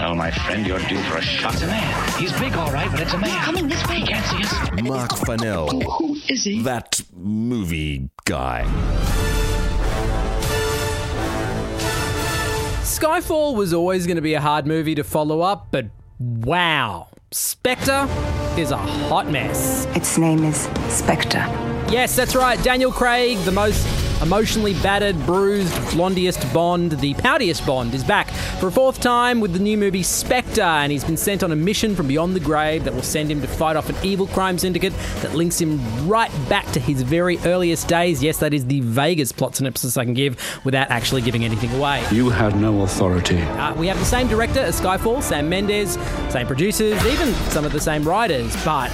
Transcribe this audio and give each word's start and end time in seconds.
Well, 0.00 0.14
my 0.14 0.30
friend, 0.30 0.66
you're 0.66 0.78
due 0.78 0.98
for 1.02 1.18
a 1.18 1.20
shot. 1.20 1.52
It's 1.52 1.62
a 1.62 1.66
man. 1.66 2.18
He's 2.18 2.32
big, 2.40 2.54
all 2.54 2.72
right, 2.72 2.90
but 2.90 3.00
it's 3.00 3.12
a 3.12 3.18
man. 3.18 3.44
Coming 3.44 3.68
this 3.68 3.86
way. 3.86 3.96
He 3.96 4.06
can't 4.06 4.24
see 4.24 4.42
us. 4.42 4.82
Mark 4.82 5.14
Fennell. 5.14 5.68
Who 5.68 6.16
is 6.26 6.42
he? 6.42 6.62
That 6.62 7.02
movie 7.14 8.08
guy. 8.24 8.64
Skyfall 12.80 13.54
was 13.54 13.74
always 13.74 14.06
going 14.06 14.16
to 14.16 14.22
be 14.22 14.32
a 14.32 14.40
hard 14.40 14.66
movie 14.66 14.94
to 14.94 15.04
follow 15.04 15.42
up, 15.42 15.68
but 15.70 15.90
wow. 16.18 17.08
Spectre 17.30 18.08
is 18.56 18.70
a 18.70 18.78
hot 18.78 19.30
mess. 19.30 19.84
Its 19.94 20.16
name 20.16 20.44
is 20.44 20.62
Spectre. 20.88 21.44
Yes, 21.90 22.16
that's 22.16 22.34
right. 22.34 22.60
Daniel 22.64 22.90
Craig, 22.90 23.36
the 23.40 23.52
most 23.52 23.86
emotionally 24.22 24.74
battered, 24.74 25.18
bruised, 25.26 25.72
blondiest 25.92 26.52
Bond, 26.52 26.92
the 26.92 27.14
poutiest 27.14 27.66
Bond, 27.66 27.94
is 27.94 28.04
back 28.04 28.28
for 28.58 28.68
a 28.68 28.72
fourth 28.72 29.00
time 29.00 29.40
with 29.40 29.52
the 29.52 29.58
new 29.58 29.76
movie 29.76 30.02
Spectre, 30.02 30.62
and 30.62 30.92
he's 30.92 31.04
been 31.04 31.16
sent 31.16 31.42
on 31.42 31.52
a 31.52 31.56
mission 31.56 31.96
from 31.96 32.06
beyond 32.06 32.34
the 32.34 32.40
grave 32.40 32.84
that 32.84 32.94
will 32.94 33.02
send 33.02 33.30
him 33.30 33.40
to 33.40 33.46
fight 33.46 33.76
off 33.76 33.88
an 33.88 33.96
evil 34.02 34.26
crime 34.26 34.58
syndicate 34.58 34.92
that 35.20 35.34
links 35.34 35.60
him 35.60 35.80
right 36.08 36.30
back 36.48 36.66
to 36.72 36.80
his 36.80 37.02
very 37.02 37.38
earliest 37.40 37.88
days. 37.88 38.22
Yes, 38.22 38.38
that 38.38 38.52
is 38.52 38.66
the 38.66 38.80
vaguest 38.80 39.36
plot 39.36 39.56
synopsis 39.56 39.96
I 39.96 40.04
can 40.04 40.14
give 40.14 40.60
without 40.64 40.90
actually 40.90 41.22
giving 41.22 41.44
anything 41.44 41.70
away. 41.72 42.04
You 42.10 42.30
had 42.30 42.56
no 42.56 42.82
authority. 42.82 43.40
Uh, 43.40 43.74
we 43.74 43.86
have 43.86 43.98
the 43.98 44.04
same 44.04 44.28
director 44.28 44.60
as 44.60 44.80
Skyfall, 44.80 45.22
Sam 45.22 45.48
Mendes, 45.48 45.98
same 46.30 46.46
producers, 46.46 47.04
even 47.06 47.32
some 47.50 47.64
of 47.64 47.72
the 47.72 47.80
same 47.80 48.06
writers, 48.06 48.54
but 48.64 48.90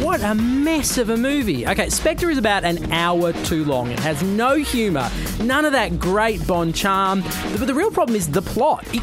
what 0.00 0.22
a 0.22 0.34
mess 0.34 0.96
of 0.96 1.10
a 1.10 1.16
movie. 1.16 1.66
Okay, 1.66 1.90
Spectre 1.90 2.30
is 2.30 2.38
about 2.38 2.64
an 2.64 2.92
hour 2.92 3.32
too 3.44 3.64
long. 3.64 3.90
It 3.90 3.98
has 4.00 4.22
no 4.22 4.56
humour, 4.56 5.10
none 5.40 5.64
of 5.64 5.72
that 5.72 5.98
great 5.98 6.46
Bond 6.46 6.74
charm. 6.74 7.22
But 7.58 7.66
the 7.66 7.74
real 7.74 7.90
problem 7.90 8.16
is 8.16 8.28
the 8.28 8.42
plot. 8.42 8.86
It, 8.94 9.02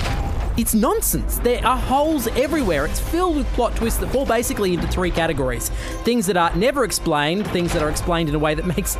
it's 0.58 0.74
nonsense. 0.74 1.40
There 1.40 1.66
are 1.66 1.78
holes 1.78 2.28
everywhere. 2.28 2.86
It's 2.86 3.00
filled 3.00 3.36
with 3.36 3.48
plot 3.48 3.76
twists 3.76 4.00
that 4.00 4.08
fall 4.08 4.26
basically 4.26 4.74
into 4.74 4.88
three 4.88 5.12
categories 5.12 5.70
things 6.04 6.26
that 6.28 6.38
are 6.38 6.56
never 6.56 6.84
explained, 6.84 7.46
things 7.48 7.74
that 7.74 7.84
are 7.84 7.90
explained 7.90 8.30
in 8.30 8.36
a 8.36 8.40
way 8.40 8.56
that 8.56 8.66
makes 8.78 8.96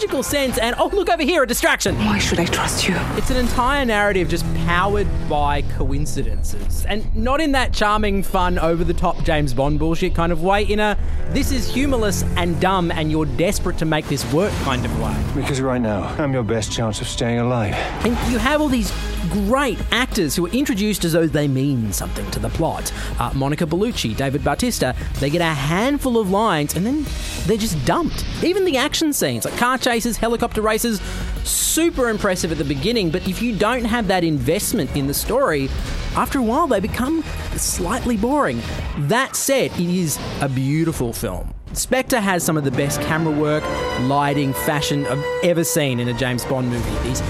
logical 0.00 0.22
sense, 0.22 0.56
and 0.56 0.74
oh, 0.78 0.86
look 0.94 1.10
over 1.10 1.22
here, 1.22 1.42
a 1.42 1.46
distraction. 1.46 1.94
Why 1.96 2.18
should 2.18 2.40
I 2.40 2.46
trust 2.46 2.88
you? 2.88 2.96
It's 3.18 3.28
an 3.28 3.36
entire 3.36 3.84
narrative 3.84 4.30
just 4.30 4.46
powered 4.64 5.06
by 5.28 5.60
coincidences. 5.76 6.86
And 6.86 7.14
not 7.14 7.38
in 7.38 7.52
that 7.52 7.74
charming, 7.74 8.22
fun, 8.22 8.58
over 8.58 8.82
the 8.82 8.94
top 8.94 9.22
James 9.24 9.52
Bond 9.52 9.78
bullshit 9.78 10.14
kind 10.14 10.32
of 10.32 10.42
way, 10.42 10.62
in 10.64 10.80
a 10.80 10.96
this 11.32 11.52
is 11.52 11.68
humorless 11.68 12.22
and 12.38 12.58
dumb 12.62 12.90
and 12.90 13.10
you're 13.10 13.26
desperate 13.26 13.76
to 13.76 13.84
make 13.84 14.06
this 14.08 14.24
work 14.32 14.52
kind 14.62 14.86
of 14.86 15.00
way. 15.02 15.14
Because 15.34 15.60
right 15.60 15.80
now, 15.80 16.04
I'm 16.18 16.32
your 16.32 16.44
best 16.44 16.72
chance 16.72 17.02
of 17.02 17.06
staying 17.06 17.38
alive. 17.38 17.74
And 18.06 18.16
you 18.32 18.38
have 18.38 18.62
all 18.62 18.68
these 18.68 18.90
great 19.28 19.78
actors 19.92 20.34
who 20.34 20.46
are 20.46 20.50
introduced 20.50 21.04
as 21.04 21.12
though 21.12 21.26
they 21.26 21.46
mean 21.46 21.92
something 21.92 22.28
to 22.30 22.38
the 22.38 22.48
plot. 22.48 22.90
Uh, 23.18 23.30
Monica 23.34 23.66
Bellucci, 23.66 24.16
David 24.16 24.42
Bautista, 24.42 24.96
they 25.20 25.28
get 25.28 25.42
a 25.42 25.54
handful 25.54 26.18
of 26.18 26.30
lines 26.30 26.74
and 26.74 26.86
then 26.86 27.04
they're 27.46 27.56
just 27.56 27.84
dumped. 27.84 28.24
Even 28.42 28.64
the 28.64 28.76
action 28.76 29.12
scenes, 29.12 29.44
like 29.44 29.56
car 29.56 29.78
chases, 29.78 30.16
helicopter 30.16 30.62
races, 30.62 31.00
super 31.44 32.08
impressive 32.08 32.52
at 32.52 32.58
the 32.58 32.64
beginning, 32.64 33.10
but 33.10 33.26
if 33.28 33.42
you 33.42 33.56
don't 33.56 33.84
have 33.84 34.08
that 34.08 34.24
investment 34.24 34.94
in 34.96 35.06
the 35.06 35.14
story, 35.14 35.68
after 36.16 36.38
a 36.38 36.42
while 36.42 36.66
they 36.66 36.80
become 36.80 37.22
slightly 37.56 38.16
boring. 38.16 38.60
That 38.98 39.36
said, 39.36 39.72
it 39.72 39.80
is 39.80 40.18
a 40.40 40.48
beautiful 40.48 41.12
film. 41.12 41.54
Spectre 41.72 42.18
has 42.18 42.42
some 42.42 42.56
of 42.56 42.64
the 42.64 42.70
best 42.72 43.00
camera 43.02 43.32
work, 43.32 43.62
lighting, 44.00 44.52
fashion 44.52 45.06
I've 45.06 45.24
ever 45.44 45.62
seen 45.62 46.00
in 46.00 46.08
a 46.08 46.14
James 46.14 46.44
Bond 46.44 46.68
movie. 46.68 47.08
These 47.08 47.20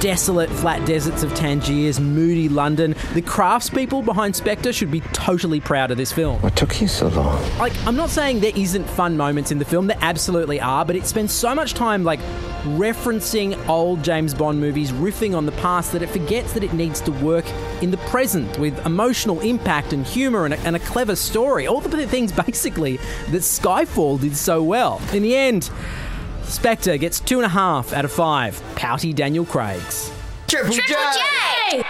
desolate 0.00 0.48
flat 0.48 0.84
deserts 0.86 1.22
of 1.22 1.34
Tangiers, 1.34 2.00
moody 2.00 2.48
London. 2.48 2.92
The 3.12 3.20
craftspeople 3.20 4.02
behind 4.02 4.34
Spectre 4.34 4.72
should 4.72 4.90
be 4.90 5.00
totally 5.12 5.60
proud 5.60 5.90
of 5.90 5.98
this 5.98 6.10
film. 6.10 6.40
What 6.40 6.56
took 6.56 6.80
you 6.80 6.88
so 6.88 7.08
long? 7.08 7.40
Like, 7.58 7.74
I'm 7.86 7.96
not 7.96 8.08
saying 8.08 8.40
there 8.40 8.56
isn't 8.56 8.88
fun 8.88 9.18
moments 9.18 9.52
in 9.52 9.58
the 9.58 9.64
film, 9.64 9.86
there 9.86 9.98
absolutely 10.00 10.58
are, 10.58 10.86
but 10.86 10.96
it 10.96 11.06
spends 11.06 11.32
so 11.32 11.54
much 11.54 11.74
time, 11.74 12.02
like, 12.02 12.20
referencing 12.62 13.56
old 13.68 14.02
James 14.02 14.32
Bond 14.32 14.58
movies, 14.58 14.90
riffing 14.90 15.36
on 15.36 15.44
the 15.44 15.52
past, 15.52 15.92
that 15.92 16.02
it 16.02 16.08
forgets 16.08 16.54
that 16.54 16.64
it 16.64 16.72
needs 16.72 17.02
to 17.02 17.12
work 17.12 17.44
in 17.82 17.90
the 17.90 17.98
present 17.98 18.58
with 18.58 18.84
emotional 18.86 19.40
impact 19.40 19.92
and 19.92 20.06
humour 20.06 20.46
and 20.46 20.54
a, 20.54 20.58
and 20.60 20.76
a 20.76 20.80
clever 20.80 21.14
story. 21.14 21.66
All 21.66 21.80
the 21.80 22.06
things, 22.06 22.32
basically, 22.32 22.96
that 23.28 23.42
Skyfall 23.42 24.20
did 24.20 24.34
so 24.34 24.62
well. 24.62 25.00
In 25.12 25.22
the 25.22 25.36
end, 25.36 25.70
Spectre 26.50 26.96
gets 26.96 27.20
two 27.20 27.36
and 27.38 27.46
a 27.46 27.48
half 27.48 27.92
out 27.92 28.04
of 28.04 28.12
five. 28.12 28.60
Pouty 28.74 29.12
Daniel 29.12 29.44
Craig's. 29.44 30.12
Triple 30.48 30.74
J! 30.74 31.84